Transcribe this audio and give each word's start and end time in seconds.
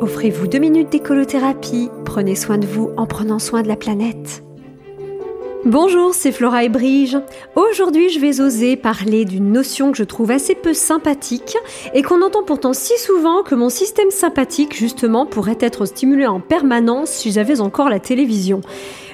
Offrez-vous 0.00 0.46
deux 0.46 0.60
minutes 0.60 0.90
d'écolothérapie. 0.90 1.90
Prenez 2.04 2.36
soin 2.36 2.56
de 2.56 2.66
vous 2.66 2.92
en 2.96 3.06
prenant 3.06 3.40
soin 3.40 3.62
de 3.62 3.68
la 3.68 3.74
planète. 3.74 4.44
Bonjour, 5.64 6.14
c'est 6.14 6.30
Flora 6.30 6.62
et 6.62 6.68
Brige. 6.68 7.18
Aujourd'hui, 7.56 8.08
je 8.08 8.20
vais 8.20 8.40
oser 8.40 8.76
parler 8.76 9.24
d'une 9.24 9.50
notion 9.50 9.90
que 9.90 9.98
je 9.98 10.04
trouve 10.04 10.30
assez 10.30 10.54
peu 10.54 10.72
sympathique 10.72 11.56
et 11.94 12.02
qu'on 12.02 12.22
entend 12.22 12.44
pourtant 12.44 12.74
si 12.74 12.96
souvent 12.96 13.42
que 13.42 13.56
mon 13.56 13.70
système 13.70 14.12
sympathique, 14.12 14.76
justement, 14.76 15.26
pourrait 15.26 15.58
être 15.60 15.84
stimulé 15.84 16.28
en 16.28 16.38
permanence 16.38 17.10
si 17.10 17.32
j'avais 17.32 17.60
encore 17.60 17.88
la 17.88 17.98
télévision. 17.98 18.60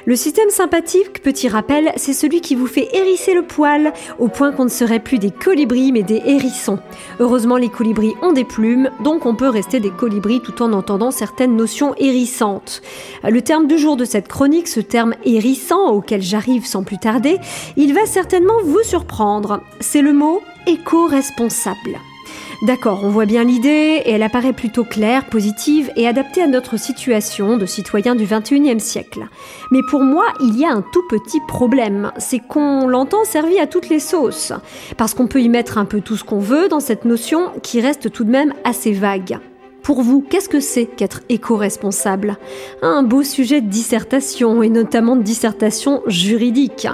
Le 0.06 0.16
système 0.16 0.50
sympathique, 0.50 1.22
petit 1.22 1.48
rappel, 1.48 1.90
c'est 1.96 2.12
celui 2.12 2.42
qui 2.42 2.54
vous 2.54 2.66
fait 2.66 2.90
hérisser 2.92 3.32
le 3.32 3.42
poil 3.42 3.94
au 4.18 4.28
point 4.28 4.52
qu'on 4.52 4.64
ne 4.64 4.70
serait 4.70 5.00
plus 5.00 5.18
des 5.18 5.30
colibris 5.30 5.92
mais 5.92 6.02
des 6.02 6.20
hérissons. 6.26 6.78
Heureusement, 7.20 7.56
les 7.56 7.70
colibris 7.70 8.12
ont 8.20 8.32
des 8.32 8.44
plumes, 8.44 8.90
donc 9.02 9.24
on 9.24 9.34
peut 9.34 9.48
rester 9.48 9.80
des 9.80 9.90
colibris 9.90 10.42
tout 10.42 10.62
en 10.62 10.74
entendant 10.74 11.10
certaines 11.10 11.56
notions 11.56 11.94
hérissantes. 11.96 12.82
Le 13.26 13.40
terme 13.40 13.66
du 13.66 13.78
jour 13.78 13.96
de 13.96 14.04
cette 14.04 14.28
chronique, 14.28 14.68
ce 14.68 14.80
terme 14.80 15.14
hérissant 15.24 15.90
auquel 15.92 16.20
j'arrive 16.20 16.66
sans 16.66 16.82
plus 16.82 16.98
tarder, 16.98 17.38
il 17.76 17.94
va 17.94 18.04
certainement 18.04 18.60
vous 18.62 18.82
surprendre. 18.82 19.62
C'est 19.80 20.02
le 20.02 20.12
mot 20.12 20.42
éco-responsable. 20.66 21.98
D'accord, 22.62 23.00
on 23.02 23.10
voit 23.10 23.26
bien 23.26 23.44
l'idée 23.44 24.02
et 24.04 24.12
elle 24.12 24.22
apparaît 24.22 24.52
plutôt 24.52 24.84
claire, 24.84 25.26
positive 25.26 25.90
et 25.96 26.06
adaptée 26.06 26.42
à 26.42 26.46
notre 26.46 26.78
situation 26.78 27.56
de 27.56 27.66
citoyen 27.66 28.14
du 28.14 28.24
21e 28.24 28.78
siècle. 28.78 29.26
Mais 29.70 29.80
pour 29.90 30.02
moi, 30.02 30.26
il 30.40 30.58
y 30.58 30.64
a 30.64 30.70
un 30.70 30.82
tout 30.82 31.02
petit 31.08 31.40
problème, 31.48 32.12
c'est 32.18 32.38
qu'on 32.38 32.86
l'entend 32.86 33.24
servi 33.24 33.58
à 33.58 33.66
toutes 33.66 33.88
les 33.88 34.00
sauces, 34.00 34.52
parce 34.96 35.14
qu'on 35.14 35.26
peut 35.26 35.42
y 35.42 35.48
mettre 35.48 35.78
un 35.78 35.84
peu 35.84 36.00
tout 36.00 36.16
ce 36.16 36.24
qu'on 36.24 36.38
veut 36.38 36.68
dans 36.68 36.80
cette 36.80 37.04
notion 37.04 37.50
qui 37.62 37.80
reste 37.80 38.10
tout 38.12 38.24
de 38.24 38.30
même 38.30 38.54
assez 38.64 38.92
vague. 38.92 39.38
Pour 39.84 40.00
vous, 40.00 40.22
qu'est-ce 40.22 40.48
que 40.48 40.60
c'est 40.60 40.86
qu'être 40.86 41.20
éco-responsable? 41.28 42.38
Un 42.80 43.02
beau 43.02 43.22
sujet 43.22 43.60
de 43.60 43.68
dissertation, 43.68 44.62
et 44.62 44.70
notamment 44.70 45.14
de 45.14 45.22
dissertation 45.22 46.02
juridique. 46.06 46.88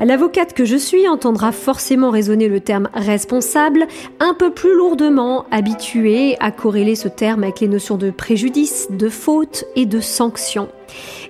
L'avocate 0.00 0.52
que 0.52 0.64
je 0.64 0.76
suis 0.76 1.06
entendra 1.06 1.52
forcément 1.52 2.10
résonner 2.10 2.48
le 2.48 2.58
terme 2.58 2.88
responsable 2.94 3.86
un 4.18 4.34
peu 4.34 4.50
plus 4.50 4.74
lourdement, 4.74 5.46
habituée 5.52 6.36
à 6.40 6.50
corréler 6.50 6.96
ce 6.96 7.06
terme 7.06 7.44
avec 7.44 7.60
les 7.60 7.68
notions 7.68 7.96
de 7.96 8.10
préjudice, 8.10 8.88
de 8.90 9.08
faute 9.08 9.64
et 9.76 9.86
de 9.86 10.00
sanction. 10.00 10.68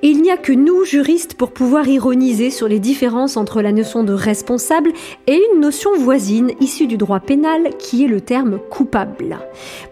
Et 0.03 0.09
il 0.09 0.23
n'y 0.23 0.31
a 0.31 0.37
que 0.37 0.53
nous, 0.53 0.85
juristes, 0.85 1.35
pour 1.35 1.53
pouvoir 1.53 1.87
ironiser 1.89 2.51
sur 2.51 2.69
les 2.69 2.81
différences 2.81 3.37
entre 3.37 3.63
la 3.63 3.73
notion 3.73 4.05
de 4.05 4.13
responsable 4.13 4.93
et 5.27 5.41
une 5.53 5.61
notion 5.61 5.91
voisine 5.97 6.53
issue 6.61 6.87
du 6.87 6.97
droit 6.97 7.21
pénal 7.21 7.71
qui 7.79 8.05
est 8.05 8.09
le 8.09 8.21
terme 8.21 8.59
coupable. 8.71 9.39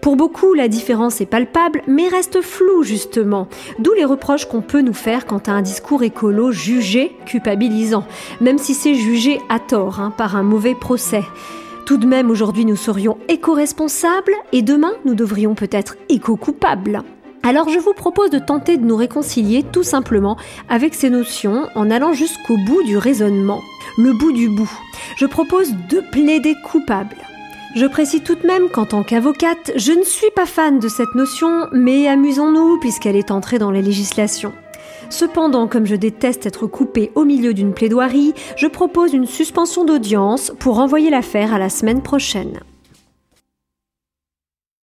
Pour 0.01 0.15
beaucoup, 0.15 0.53
la 0.53 0.67
différence 0.67 1.21
est 1.21 1.25
palpable, 1.25 1.81
mais 1.87 2.07
reste 2.07 2.41
floue 2.41 2.83
justement, 2.83 3.47
d'où 3.79 3.93
les 3.93 4.05
reproches 4.05 4.45
qu'on 4.45 4.61
peut 4.61 4.81
nous 4.81 4.93
faire 4.93 5.25
quant 5.25 5.41
à 5.47 5.51
un 5.51 5.61
discours 5.61 6.03
écolo 6.03 6.51
jugé 6.51 7.15
culpabilisant, 7.25 8.05
même 8.41 8.57
si 8.57 8.73
c'est 8.73 8.95
jugé 8.95 9.39
à 9.49 9.59
tort 9.59 9.99
hein, 9.99 10.13
par 10.17 10.35
un 10.35 10.43
mauvais 10.43 10.75
procès. 10.75 11.23
Tout 11.85 11.97
de 11.97 12.05
même, 12.05 12.29
aujourd'hui, 12.29 12.65
nous 12.65 12.75
serions 12.75 13.17
éco-responsables 13.27 14.35
et 14.53 14.61
demain, 14.61 14.93
nous 15.03 15.15
devrions 15.15 15.55
peut-être 15.55 15.97
éco-coupables. 16.09 17.03
Alors 17.43 17.69
je 17.69 17.79
vous 17.79 17.93
propose 17.93 18.29
de 18.29 18.39
tenter 18.39 18.77
de 18.77 18.85
nous 18.85 18.95
réconcilier 18.95 19.63
tout 19.63 19.83
simplement 19.83 20.37
avec 20.69 20.93
ces 20.93 21.09
notions 21.09 21.67
en 21.73 21.89
allant 21.89 22.13
jusqu'au 22.13 22.55
bout 22.67 22.83
du 22.83 22.97
raisonnement, 22.97 23.61
le 23.97 24.13
bout 24.13 24.31
du 24.31 24.47
bout. 24.47 24.71
Je 25.17 25.25
propose 25.25 25.73
de 25.89 26.01
plaider 26.11 26.55
coupable. 26.63 27.17
Je 27.75 27.85
précise 27.85 28.21
tout 28.23 28.35
de 28.35 28.45
même 28.45 28.69
qu'en 28.69 28.85
tant 28.85 29.03
qu'avocate, 29.03 29.71
je 29.75 29.91
ne 29.91 30.03
suis 30.03 30.29
pas 30.35 30.45
fan 30.45 30.79
de 30.79 30.87
cette 30.87 31.15
notion, 31.15 31.67
mais 31.71 32.07
amusons-nous 32.07 32.79
puisqu'elle 32.79 33.15
est 33.15 33.31
entrée 33.31 33.59
dans 33.59 33.71
la 33.71 33.81
législation. 33.81 34.53
Cependant, 35.09 35.67
comme 35.67 35.85
je 35.85 35.95
déteste 35.95 36.45
être 36.45 36.67
coupée 36.67 37.11
au 37.15 37.25
milieu 37.25 37.53
d'une 37.53 37.73
plaidoirie, 37.73 38.33
je 38.55 38.67
propose 38.67 39.13
une 39.13 39.25
suspension 39.25 39.83
d'audience 39.83 40.53
pour 40.59 40.75
renvoyer 40.75 41.09
l'affaire 41.09 41.53
à 41.53 41.59
la 41.59 41.69
semaine 41.69 42.01
prochaine. 42.01 42.59